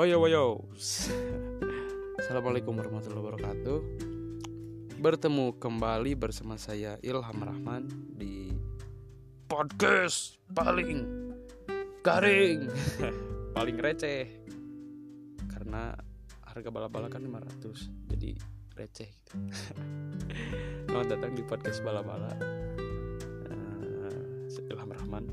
[0.00, 0.64] Woyo woyo
[2.24, 3.78] Assalamualaikum warahmatullahi wabarakatuh.
[4.96, 7.84] Bertemu kembali bersama saya Ilham Rahman
[8.16, 8.48] Di
[9.44, 11.04] podcast paling
[12.00, 12.72] garing.
[13.60, 14.24] Paling receh.
[15.52, 15.92] Karena
[16.48, 17.60] harga bala-bala kan 500
[18.08, 18.40] Jadi
[18.80, 19.36] receh gitu.
[20.88, 22.32] Selamat datang di podcast bala-bala
[23.52, 25.28] uh, Ilham Rahman.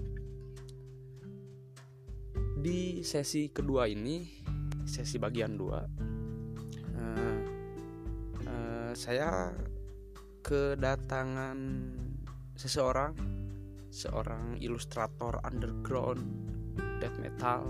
[2.59, 4.46] Di sesi kedua ini
[4.87, 5.83] sesi bagian dua
[6.95, 7.39] uh,
[8.47, 9.51] uh, saya
[10.41, 11.59] kedatangan
[12.55, 13.13] seseorang
[13.91, 16.23] seorang ilustrator underground
[16.97, 17.67] death metal.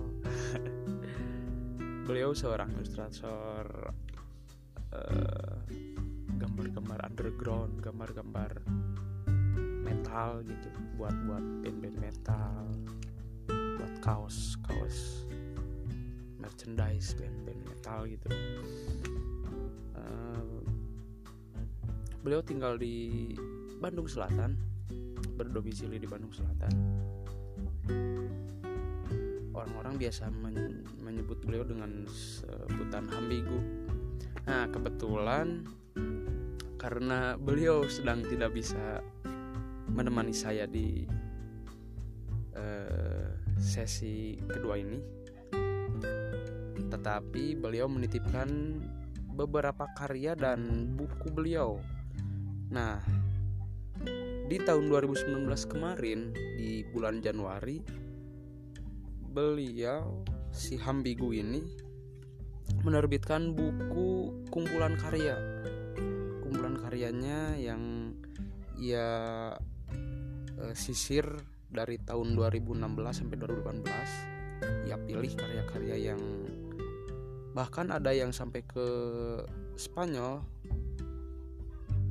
[2.08, 3.92] Beliau seorang ilustrator
[6.40, 8.52] gambar-gambar uh, underground gambar-gambar
[9.84, 12.64] metal gitu buat buat band-band metal
[13.52, 15.27] buat kaos kaos
[16.48, 18.30] merchandise band-band metal gitu.
[19.92, 20.64] Uh,
[22.23, 23.36] beliau tinggal di
[23.84, 24.56] Bandung Selatan
[25.36, 26.72] berdomisili di Bandung Selatan.
[29.52, 33.59] Orang-orang biasa men menyebut beliau dengan sebutan Hambigu.
[34.48, 35.68] Nah kebetulan
[36.80, 39.03] karena beliau sedang tidak bisa
[39.92, 41.03] menemani saya di
[43.58, 44.98] sesi kedua ini
[47.08, 48.83] tetapi beliau menitipkan
[49.31, 51.80] beberapa karya dan buku beliau.
[52.67, 53.00] Nah
[54.52, 57.80] di tahun 2019 kemarin di bulan Januari
[59.31, 60.19] beliau
[60.52, 61.63] si Hambigu ini
[62.83, 65.39] menerbitkan buku kumpulan karya.
[66.44, 68.11] Kumpulan karyanya yang
[68.83, 69.08] ia
[70.59, 71.23] eh, sisir
[71.72, 72.83] dari tahun 2016
[73.16, 76.22] sampai 2018 ya pilih karya-karya yang
[77.57, 78.85] bahkan ada yang sampai ke
[79.73, 80.45] Spanyol.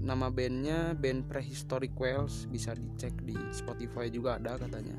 [0.03, 4.99] Nama bandnya band Prehistoric Whales bisa dicek di Spotify juga ada katanya.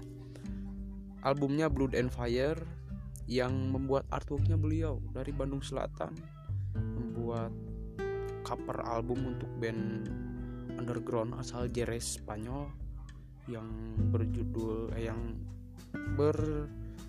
[1.27, 2.63] Albumnya Blood and Fire
[3.27, 6.15] yang membuat artworknya beliau dari Bandung Selatan
[6.79, 7.51] membuat
[8.47, 10.07] cover album untuk band
[10.79, 12.71] underground asal Jerez Spanyol
[13.51, 13.67] yang
[14.15, 15.35] berjudul eh, yang
[16.15, 16.39] ber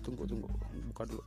[0.03, 0.51] tunggu tunggu
[0.91, 1.23] buka dulu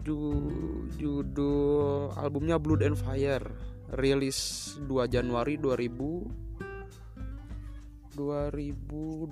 [0.00, 0.48] Ju,
[0.96, 3.44] judul albumnya Blood and Fire
[3.92, 9.28] rilis 2 Januari 2000 2018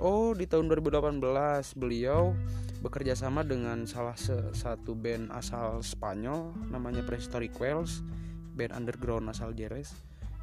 [0.00, 1.18] Oh di tahun 2018
[1.76, 2.32] beliau
[2.82, 4.16] bekerja sama dengan salah
[4.54, 8.02] satu band asal Spanyol namanya Prehistoric Whales
[8.54, 9.94] band underground asal Jerez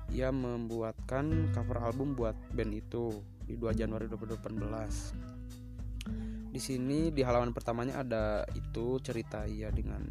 [0.10, 5.39] ia membuatkan cover album buat band itu di 2 Januari 2018.
[6.50, 10.02] Di sini di halaman pertamanya ada itu cerita ia dengan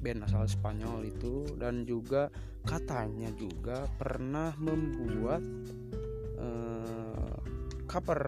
[0.00, 1.44] band asal Spanyol itu.
[1.60, 2.32] Dan juga
[2.64, 5.44] katanya juga pernah membuat
[6.40, 7.36] uh,
[7.84, 8.22] cover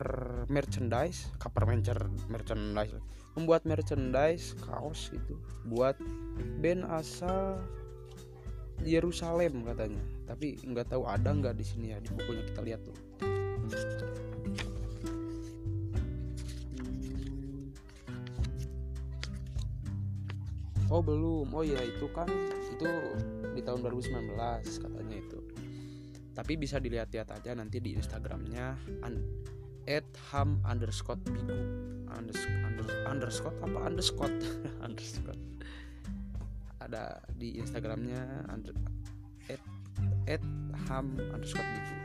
[0.52, 1.64] merchandise, cover
[2.28, 2.94] merchandise,
[3.34, 5.96] membuat merchandise kaos itu buat
[6.60, 7.60] band asal
[8.84, 10.04] Yerusalem katanya.
[10.28, 11.98] Tapi nggak tahu ada nggak di sini ya?
[12.04, 12.96] Di bukunya kita lihat tuh
[20.86, 22.30] Oh belum, oh ya itu kan
[22.70, 22.86] itu
[23.58, 25.38] di tahun 2019 katanya itu.
[26.30, 28.78] Tapi bisa dilihat-lihat aja nanti di Instagramnya
[29.86, 31.58] at ham underscore bigu.
[32.06, 32.60] Underscore
[33.10, 33.78] underscore apa?
[33.82, 34.34] Underscore.
[34.86, 35.40] Underscore.
[36.78, 38.46] Ada di Instagramnya
[39.50, 39.62] at,
[40.30, 40.42] at
[40.86, 41.96] ham underscore bigu.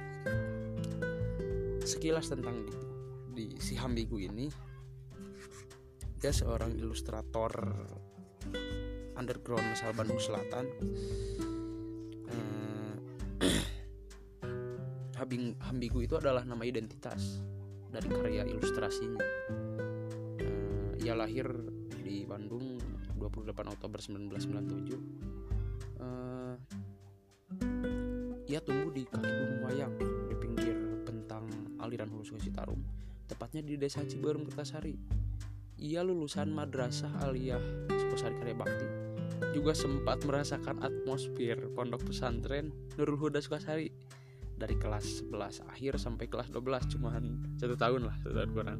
[1.85, 2.73] Sekilas tentang di,
[3.35, 4.49] di si Hambigu ini
[6.21, 7.51] dia seorang ilustrator
[9.15, 10.65] underground asal Bandung Selatan.
[13.41, 13.51] Eh,
[15.71, 17.39] Hambigu itu adalah nama identitas
[17.87, 19.23] dari karya ilustrasinya.
[20.41, 21.47] Eh, ia lahir
[22.01, 22.81] di Bandung
[23.21, 25.21] 28 Oktober 1997
[26.01, 26.57] uh,
[28.49, 29.93] ia tumbuh di kaki Gunung Wayang
[30.27, 31.45] di pinggir bentang
[31.79, 32.81] aliran Hulu Sungai Citarum
[33.29, 34.97] tepatnya di desa Ciberem Kertasari
[35.81, 38.87] ia lulusan Madrasah Aliyah Sukosari Karya Bakti.
[39.57, 42.69] Juga sempat merasakan atmosfer pondok pesantren
[43.01, 43.89] Nurul Huda Sukasari.
[44.61, 48.79] Dari kelas 11 akhir sampai kelas 12 cuman satu tahun lah satu tahun kurang.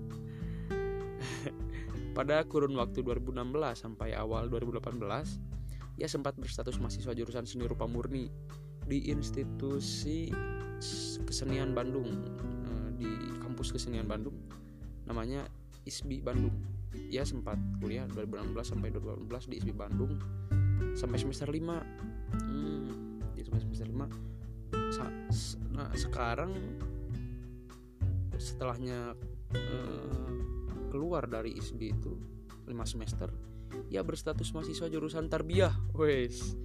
[2.18, 8.30] Pada kurun waktu 2016 sampai awal 2018, ia sempat berstatus mahasiswa jurusan seni rupa murni
[8.86, 10.30] di institusi
[11.26, 13.10] kesenian Bandung eh, di
[13.42, 14.38] kampus kesenian Bandung.
[15.10, 15.50] Namanya
[15.82, 16.71] ISBI Bandung
[17.12, 20.20] ya sempat kuliah 2016 sampai 2018 di ISB Bandung
[20.96, 26.52] sampai semester 5 hmm, di semester 5 nah sekarang
[28.36, 29.16] setelahnya
[29.56, 30.36] eh,
[30.92, 32.12] keluar dari ISB itu
[32.68, 33.32] 5 semester
[33.88, 35.72] ya berstatus mahasiswa jurusan tarbiyah.
[35.96, 36.56] Wes.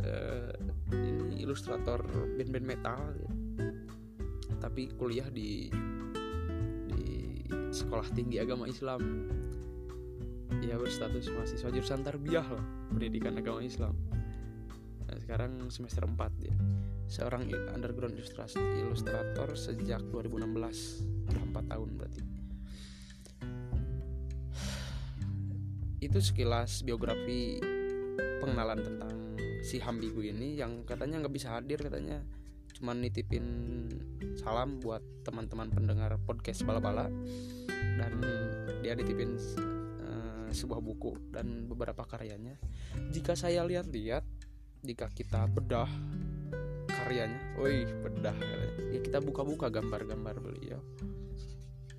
[0.00, 0.54] Uh,
[0.90, 2.02] ini ilustrator
[2.38, 3.34] band-band metal gitu.
[4.58, 5.70] tapi kuliah di
[7.80, 9.00] sekolah tinggi agama Islam.
[10.60, 13.96] Ya berstatus mahasiswa jurusan tarbiyah lah pendidikan agama Islam.
[15.08, 16.54] Nah, sekarang semester 4 ya
[17.10, 22.22] seorang underground ilustrator sejak 2016 4 tahun berarti.
[26.00, 27.58] Itu sekilas biografi
[28.40, 29.14] pengenalan tentang
[29.60, 32.24] si Hambigu ini yang katanya nggak bisa hadir katanya
[32.80, 33.44] cuman nitipin
[34.40, 37.12] salam buat teman-teman pendengar podcast bala-bala.
[38.00, 38.24] Dan
[38.80, 39.36] dia nitipin
[40.00, 42.56] uh, sebuah buku dan beberapa karyanya.
[43.12, 44.24] Jika saya lihat-lihat
[44.80, 45.92] jika kita bedah
[46.88, 48.98] karyanya, woi bedah ya.
[49.04, 50.80] Kita buka-buka gambar-gambar beliau.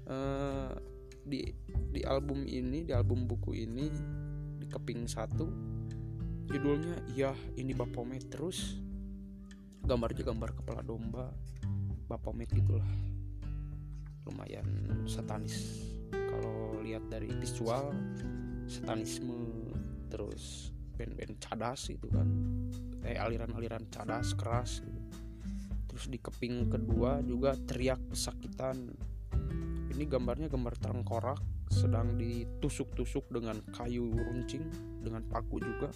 [0.09, 0.73] Uh,
[1.21, 1.45] di
[1.93, 3.85] di album ini di album buku ini
[4.57, 5.45] di keping satu
[6.49, 8.81] judulnya ya ini Bapomet terus
[9.85, 11.29] gambarnya gambar kepala domba
[12.11, 12.91] Bapomet gitulah.
[14.27, 14.67] Lumayan
[15.07, 15.79] satanis.
[16.11, 17.95] Kalau lihat dari visual
[18.67, 19.71] satanisme
[20.11, 22.27] terus band-band cadas itu kan.
[23.07, 24.99] Eh aliran-aliran cadas keras gitu.
[25.91, 28.95] terus di keping kedua juga teriak pesakitan
[29.91, 34.63] ini gambarnya gambar tengkorak sedang ditusuk-tusuk dengan kayu runcing
[35.03, 35.91] dengan paku juga.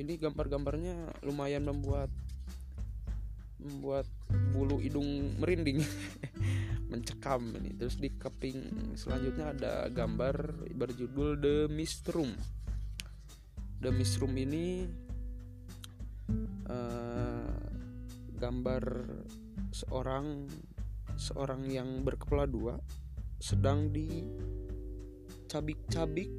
[0.00, 2.08] Ini gambar-gambarnya lumayan membuat
[3.58, 4.06] membuat
[4.54, 5.82] bulu hidung merinding.
[6.90, 7.76] Mencekam ini.
[7.76, 12.32] Terus di keping selanjutnya ada gambar berjudul The Mist Room.
[13.82, 14.86] The Mist Room ini
[16.70, 17.58] uh,
[18.38, 18.82] gambar
[19.74, 20.46] seorang
[21.18, 22.78] seorang yang berkepala dua
[23.42, 26.30] sedang dicabik-cabik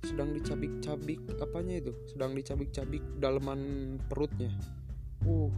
[0.00, 1.94] sedang dicabik-cabik apanya itu?
[2.10, 4.50] Sedang dicabik-cabik daleman perutnya
[5.26, 5.52] uh.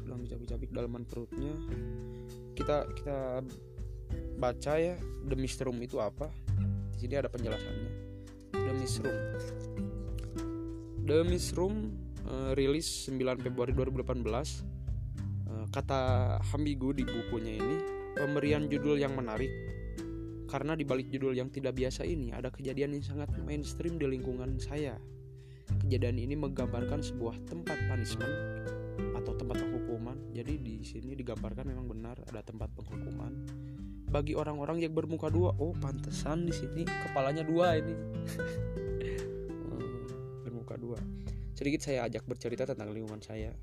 [0.00, 1.52] Sedang dicabik-cabik daleman perutnya.
[2.54, 3.42] Kita kita
[4.38, 4.94] baca ya
[5.26, 6.30] the room itu apa?
[6.94, 7.90] Di sini ada penjelasannya.
[11.08, 11.96] The the room
[12.28, 14.78] uh, rilis 9 Februari 2018
[15.68, 17.76] kata Hambigu di bukunya ini
[18.16, 19.50] pemberian judul yang menarik.
[20.48, 24.56] Karena di balik judul yang tidak biasa ini ada kejadian yang sangat mainstream di lingkungan
[24.56, 24.96] saya.
[25.88, 28.34] Kejadian ini menggambarkan sebuah tempat punishment
[29.16, 30.36] atau tempat penghukuman.
[30.36, 33.32] Jadi di sini digambarkan memang benar ada tempat penghukuman
[34.12, 35.56] bagi orang-orang yang bermuka dua.
[35.56, 37.96] Oh, pantesan di sini kepalanya dua ini.
[39.48, 40.04] Hmm,
[40.44, 41.00] bermuka dua.
[41.56, 43.56] Sedikit saya ajak bercerita tentang lingkungan saya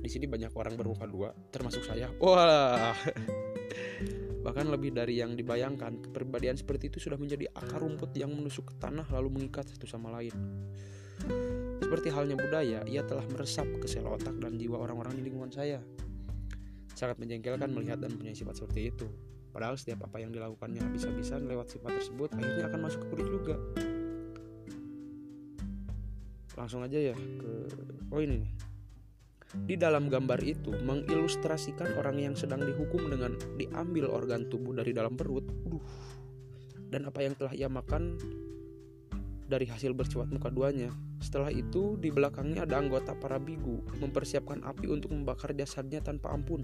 [0.00, 2.96] di sini banyak orang bermuka dua termasuk saya wah
[4.44, 8.74] bahkan lebih dari yang dibayangkan kepribadian seperti itu sudah menjadi akar rumput yang menusuk ke
[8.80, 10.32] tanah lalu mengikat satu sama lain
[11.80, 15.82] seperti halnya budaya ia telah meresap ke sel otak dan jiwa orang-orang di lingkungan saya
[16.94, 19.06] sangat menjengkelkan melihat dan punya sifat seperti itu
[19.50, 23.56] padahal setiap apa yang dilakukannya habis-habisan lewat sifat tersebut akhirnya akan masuk ke kulit juga
[26.54, 27.50] langsung aja ya ke
[28.12, 28.52] oh ini nih
[29.50, 35.18] di dalam gambar itu mengilustrasikan orang yang sedang dihukum dengan diambil organ tubuh dari dalam
[35.18, 35.42] perut.
[35.66, 35.82] Aduh.
[36.90, 38.14] Dan apa yang telah ia makan
[39.50, 40.94] dari hasil bercuat muka duanya.
[41.18, 46.62] Setelah itu, di belakangnya ada anggota para bigu mempersiapkan api untuk membakar jasadnya tanpa ampun.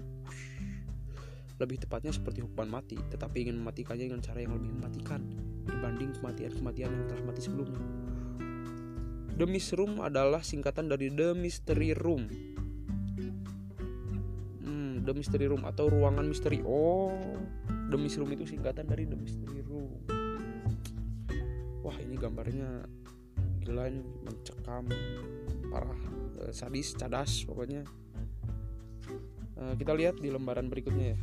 [1.59, 5.19] Lebih tepatnya seperti hukuman mati, tetapi ingin mematikannya dengan cara yang lebih mematikan
[5.67, 7.83] dibanding kematian-kematian yang telah mati sebelumnya.
[9.35, 12.25] The Room adalah singkatan dari The Mystery Room
[15.07, 16.59] The Mystery Room atau ruangan misteri.
[16.67, 17.15] Oh,
[17.87, 20.16] The Room itu singkatan dari The Mystery Room.
[21.87, 22.83] Wah, ini gambarnya
[23.63, 24.91] gila ini mencekam
[25.71, 26.01] parah
[26.43, 27.87] eh, sadis cadas pokoknya.
[29.55, 31.19] Uh, kita lihat di lembaran berikutnya ya.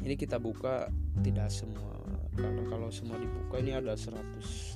[0.00, 0.88] Ini kita buka
[1.20, 1.96] tidak semua
[2.36, 4.16] karena kalau semua dibuka ini ada 100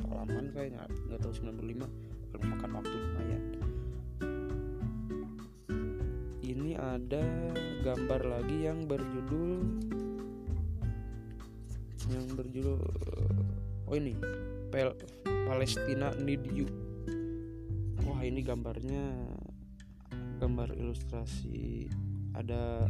[0.08, 3.42] halaman kayaknya nggak tahu 95 makan waktu lumayan
[6.40, 7.24] ini ada
[7.84, 9.60] gambar lagi yang berjudul
[12.08, 12.80] yang berjudul
[13.86, 14.16] oh ini
[14.70, 14.94] Pel
[15.50, 16.70] Palestina Need You.
[18.06, 19.18] Wah ini gambarnya
[20.38, 21.90] gambar ilustrasi
[22.38, 22.86] ada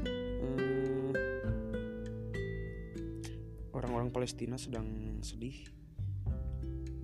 [0.00, 1.12] hmm,
[3.76, 4.88] orang-orang Palestina sedang
[5.20, 5.68] sedih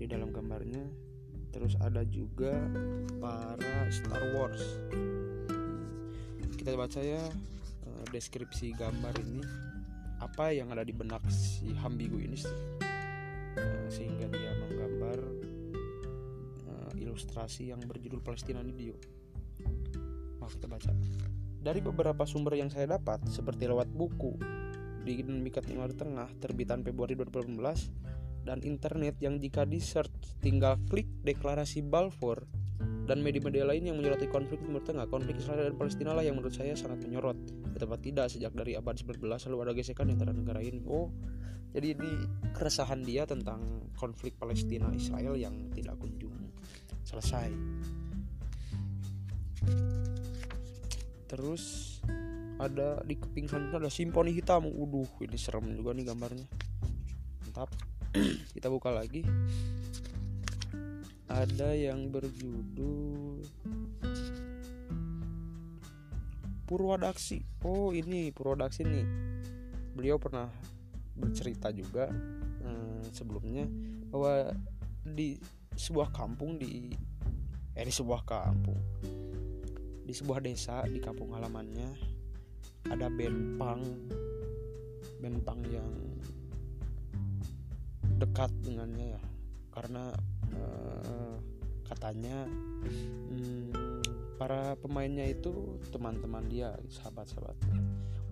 [0.01, 0.89] di dalam gambarnya.
[1.53, 2.57] Terus ada juga
[3.21, 4.65] para Star Wars.
[6.57, 7.21] Kita baca ya
[7.85, 9.45] eh, deskripsi gambar ini.
[10.17, 12.82] Apa yang ada di benak si Hambigu ini eh,
[13.89, 15.19] sehingga dia menggambar
[16.69, 18.97] eh, ilustrasi yang berjudul Palestina Video.
[20.43, 20.91] Nah, kita baca.
[21.63, 24.35] Dari beberapa sumber yang saya dapat, seperti lewat buku
[25.03, 31.07] di Dinamika Timur Tengah terbitan Februari 2018 dan internet yang jika di search tinggal klik
[31.23, 32.43] deklarasi Balfour
[33.07, 35.11] dan media-media lain yang menyoroti konflik Timur Tengah.
[35.11, 37.39] Konflik Israel dan Palestina lah yang menurut saya sangat menyorot.
[37.75, 40.83] Betapa tidak sejak dari abad 19 lalu ada gesekan antara negara ini.
[40.87, 41.11] Oh,
[41.73, 42.13] jadi ini
[42.53, 46.37] keresahan dia tentang konflik Palestina Israel yang tidak kunjung
[47.03, 47.49] selesai.
[51.33, 51.97] Terus
[52.61, 54.69] ada di keping selanjutnya ada simponi hitam.
[54.69, 56.47] Uduh, ini serem juga nih gambarnya.
[57.49, 57.73] Mantap.
[58.55, 59.25] Kita buka lagi
[61.33, 63.41] ada yang berjudul
[66.69, 67.41] Purwadaksi.
[67.65, 69.07] Oh ini Purwadaksi nih.
[69.97, 70.53] Beliau pernah
[71.17, 73.69] bercerita juga hmm, sebelumnya
[74.09, 74.53] bahwa
[75.03, 75.37] di
[75.77, 76.93] sebuah kampung di
[77.73, 78.77] eh di sebuah kampung
[80.05, 81.89] di sebuah desa di kampung halamannya
[82.91, 83.83] ada band punk
[85.71, 85.93] yang
[88.19, 89.23] dekat dengannya ya.
[89.73, 90.15] Karena
[90.55, 91.37] uh,
[91.87, 94.03] katanya hmm,
[94.39, 97.79] para pemainnya itu teman-teman dia sahabat-sahabatnya.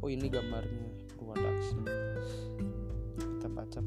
[0.03, 0.91] Oh ini gambarnya.
[1.19, 2.50] Purwadaksi kita
[3.53, 3.81] baca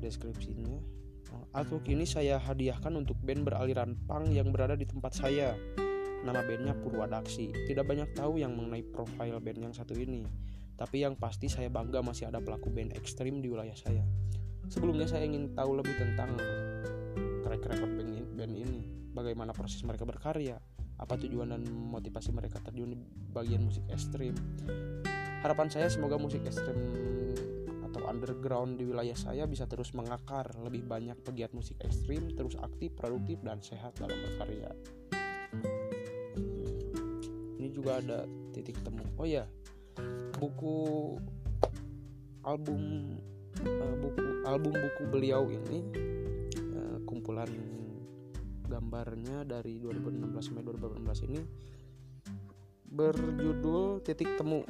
[0.00, 0.78] deskripsinya.
[1.52, 5.52] Artwork ini saya hadiahkan untuk band beraliran punk yang berada di tempat saya.
[6.24, 10.26] Nama bandnya Purwadaksi tidak banyak tahu yang mengenai profil band yang satu ini
[10.76, 14.04] tapi yang pasti saya bangga masih ada pelaku band ekstrim di wilayah saya.
[14.68, 16.36] Sebelumnya saya ingin tahu lebih tentang
[17.40, 17.92] track record
[18.36, 18.84] band ini.
[19.16, 20.60] Bagaimana proses mereka berkarya?
[21.00, 22.98] Apa tujuan dan motivasi mereka terjun di
[23.32, 24.36] bagian musik ekstrim?
[25.40, 26.76] Harapan saya semoga musik ekstrim
[27.86, 30.50] atau underground di wilayah saya bisa terus mengakar.
[30.60, 34.70] Lebih banyak pegiat musik ekstrim terus aktif produktif dan sehat dalam berkarya.
[37.56, 39.02] Ini juga ada titik temu.
[39.16, 39.46] Oh ya
[40.36, 40.76] buku
[42.44, 42.80] album
[43.64, 45.80] uh, buku album buku beliau ini
[47.06, 47.48] kumpulan
[48.66, 51.40] gambarnya dari 2016 sampai 2018 ini
[52.90, 54.66] berjudul titik temu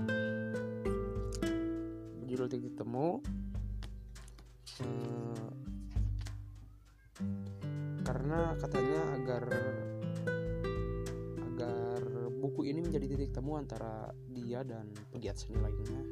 [2.26, 3.23] berjudul titik temu
[4.83, 5.47] eh,
[8.02, 9.45] karena katanya agar
[11.38, 12.02] agar
[12.42, 16.02] buku ini menjadi titik temu antara dia dan pegiat seni lainnya.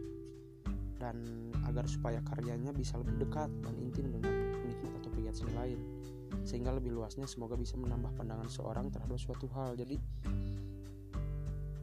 [1.02, 4.30] Dan agar supaya karyanya bisa lebih dekat dan intim dengan
[4.62, 5.78] penikmat atau pegiat seni lain.
[6.46, 9.74] Sehingga lebih luasnya semoga bisa menambah pandangan seorang terhadap suatu hal.
[9.74, 9.98] Jadi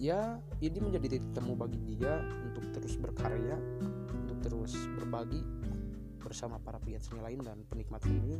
[0.02, 3.60] ya ini menjadi titik temu bagi dia untuk terus berkarya
[4.41, 5.45] terus berbagi
[6.21, 8.38] bersama para pegiat seni lain dan penikmat seni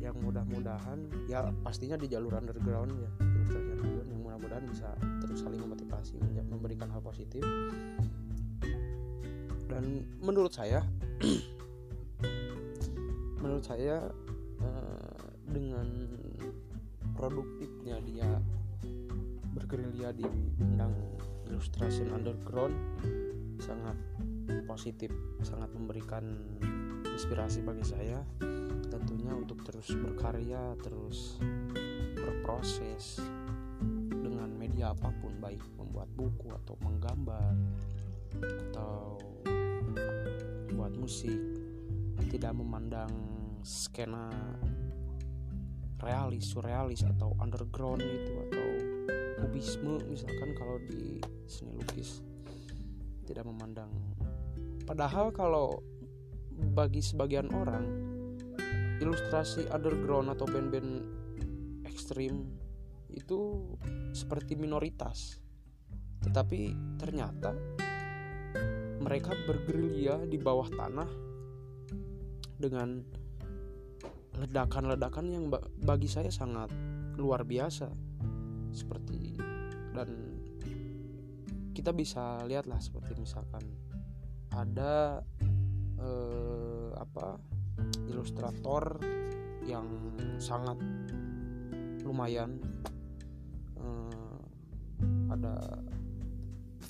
[0.00, 4.88] yang mudah-mudahan ya pastinya di jalur underground ya underground yang mudah-mudahan bisa
[5.20, 6.16] terus saling memotivasi
[6.50, 7.40] memberikan hal positif.
[9.70, 10.84] Dan menurut saya
[13.40, 14.04] menurut saya
[14.60, 15.86] uh, dengan
[17.16, 18.28] produktifnya dia
[19.56, 20.26] bergerilya di
[20.58, 20.92] bidang
[21.48, 22.74] ilustrasi underground
[23.62, 23.96] sangat
[24.66, 25.10] positif
[25.42, 26.24] sangat memberikan
[27.10, 28.20] inspirasi bagi saya.
[28.90, 31.38] Tentunya untuk terus berkarya terus
[32.16, 33.22] berproses
[34.10, 37.54] dengan media apa pun baik membuat buku atau menggambar
[38.40, 39.18] atau
[40.68, 41.38] membuat musik
[42.30, 43.10] tidak memandang
[43.60, 44.30] skena
[46.00, 48.68] realis surrealis atau underground itu atau
[49.44, 52.24] kubisme misalkan kalau di seni lukis
[53.28, 53.90] tidak memandang
[54.90, 55.78] padahal kalau
[56.74, 57.86] bagi sebagian orang
[58.98, 61.06] ilustrasi underground atau band-band
[61.86, 62.42] ekstrim
[63.06, 63.70] itu
[64.10, 65.38] seperti minoritas.
[66.26, 67.54] Tetapi ternyata
[68.98, 71.10] mereka bergerilya di bawah tanah
[72.58, 72.98] dengan
[74.42, 75.46] ledakan-ledakan yang
[75.86, 76.74] bagi saya sangat
[77.14, 77.86] luar biasa.
[78.74, 79.38] Seperti
[79.94, 80.34] dan
[81.78, 83.89] kita bisa lihatlah seperti misalkan
[84.54, 85.22] ada
[85.98, 87.38] eh, apa
[88.10, 88.98] ilustrator
[89.66, 89.86] yang
[90.42, 90.78] sangat
[92.02, 92.58] lumayan
[93.78, 94.38] eh,
[95.30, 95.54] ada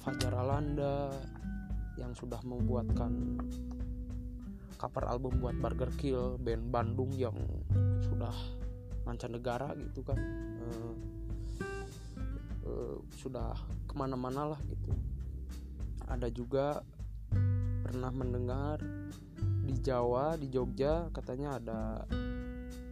[0.00, 1.12] Fajar Alanda
[2.00, 3.36] yang sudah membuatkan
[4.80, 7.36] cover album buat Burger Kill band Bandung yang
[8.00, 8.32] sudah
[9.04, 10.92] mancanegara gitu kan uh,
[12.64, 13.52] uh, sudah
[13.84, 14.92] ke mana-mana lah gitu.
[16.08, 16.80] Ada juga
[17.90, 18.78] pernah mendengar
[19.66, 21.80] di Jawa di Jogja katanya ada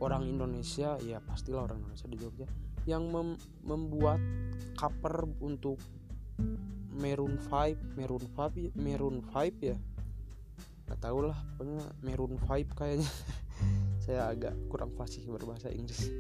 [0.03, 2.47] orang Indonesia ya pastilah orang Indonesia di Jogja
[2.83, 4.19] yang mem membuat
[4.75, 5.79] cover untuk
[6.99, 9.79] Maroon 5 Maroon 5 Maroon 5 ya?
[10.91, 13.11] Nggak tahu lah pokoknya Maroon 5 kayaknya.
[14.03, 16.11] Saya agak kurang fasih berbahasa Inggris.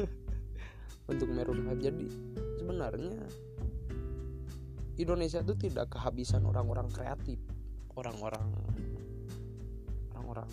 [1.12, 2.08] Untuk Maroon 5 jadi
[2.56, 3.20] sebenarnya
[4.96, 7.36] Indonesia itu tidak kehabisan orang-orang kreatif
[7.98, 8.46] orang-orang
[10.14, 10.50] orang-orang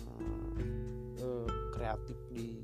[1.22, 2.58] uh, kreatif di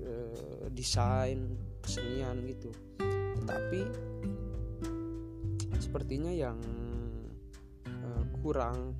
[0.00, 1.52] uh, desain
[1.84, 2.72] kesenian gitu.
[3.44, 3.80] Tetapi
[5.76, 6.56] sepertinya yang
[7.84, 8.96] uh, kurang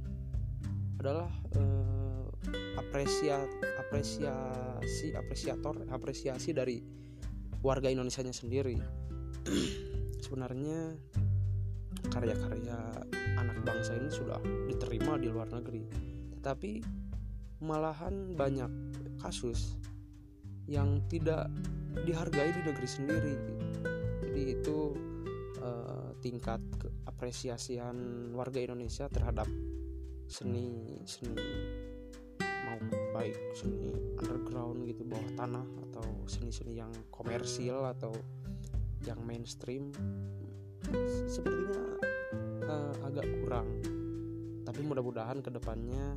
[1.00, 2.28] adalah uh,
[2.76, 3.40] apresia
[3.80, 6.84] apresiasi apresiator apresiasi dari
[7.64, 8.76] warga Indonesia sendiri.
[10.24, 10.92] Sebenarnya
[12.12, 12.78] karya-karya
[13.38, 15.84] anak bangsa ini sudah diterima di luar negeri.
[16.38, 16.72] Tetapi
[17.64, 18.70] malahan banyak
[19.20, 19.76] kasus
[20.68, 21.48] yang tidak
[22.04, 23.34] dihargai di negeri sendiri.
[24.24, 24.78] Jadi itu
[25.60, 26.60] eh, tingkat
[27.04, 29.46] apresiasian warga Indonesia terhadap
[30.24, 31.36] seni seni
[32.40, 32.80] mau
[33.12, 38.10] baik seni underground gitu bawah tanah atau seni-seni yang komersil atau
[39.04, 39.92] yang mainstream
[41.28, 41.80] sepertinya
[42.68, 43.68] uh, agak kurang.
[44.64, 46.16] Tapi mudah-mudahan ke depannya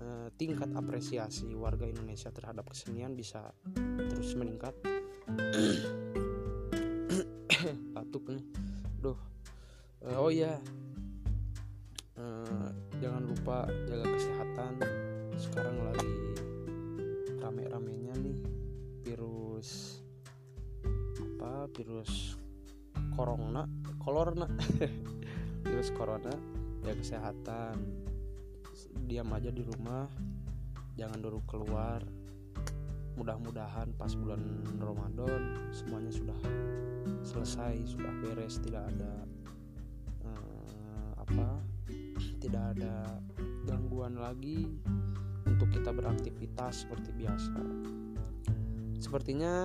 [0.00, 3.52] uh, tingkat apresiasi warga Indonesia terhadap kesenian bisa
[4.12, 4.74] terus meningkat.
[7.96, 8.44] Batuk nih.
[9.00, 9.16] Duh.
[10.06, 10.54] Uh, oh ya
[12.20, 12.68] uh,
[13.00, 14.72] jangan lupa jaga kesehatan.
[15.36, 16.12] Sekarang lagi
[17.40, 18.38] rame-ramenya nih.
[19.04, 20.00] Virus
[21.16, 21.68] apa?
[21.72, 22.36] Virus
[23.16, 23.64] corona
[24.06, 24.46] corona.
[25.66, 26.30] Virus corona
[26.86, 27.74] ya kesehatan.
[29.10, 30.06] Diam aja di rumah
[30.94, 32.06] jangan dulu keluar.
[33.18, 34.38] Mudah-mudahan pas bulan
[34.78, 36.38] Ramadan semuanya sudah
[37.24, 39.24] selesai sudah beres tidak ada
[40.20, 41.58] uh, apa
[42.38, 43.18] tidak ada
[43.64, 44.68] gangguan lagi
[45.48, 47.56] untuk kita beraktivitas seperti biasa.
[49.00, 49.64] Sepertinya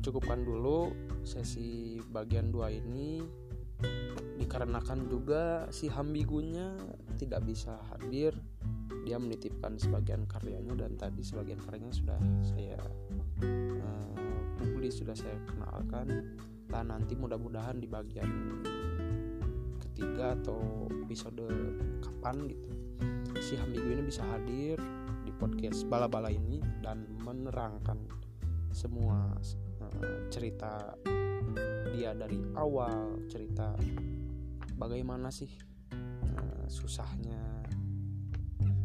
[0.00, 0.92] cukupkan dulu
[1.24, 3.20] sesi bagian 2 ini.
[4.40, 6.76] Dikarenakan juga si Hambigunya
[7.20, 8.32] tidak bisa hadir
[9.04, 12.76] dia menitipkan sebagian karyanya dan tadi sebagian karyanya sudah saya
[13.44, 16.36] uh, sudah saya kenalkan.
[16.70, 18.62] Dan nanti mudah-mudahan di bagian
[19.82, 21.44] ketiga atau episode
[21.98, 22.70] kapan gitu
[23.40, 24.76] si Hambigu ini bisa hadir
[25.24, 27.96] di podcast bala-bala ini dan menerangkan
[28.70, 29.34] semua
[30.30, 30.94] cerita
[31.90, 33.74] dia dari awal cerita
[34.78, 35.50] bagaimana sih
[35.92, 37.66] uh, susahnya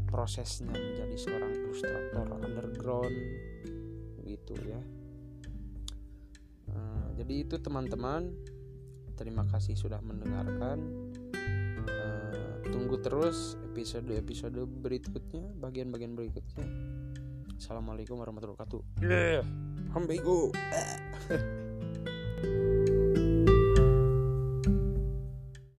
[0.10, 3.16] prosesnya menjadi seorang ilustrator underground
[4.26, 4.82] gitu ya
[6.74, 8.34] uh, jadi itu teman-teman
[9.16, 11.08] terima kasih sudah mendengarkan
[12.66, 16.68] tunggu terus episode-episode berikutnya bagian-bagian berikutnya
[17.56, 18.82] Assalamualaikum warahmatullahi wabarakatuh.
[19.00, 19.75] Yeah.
[19.96, 20.52] I'm Humbigo.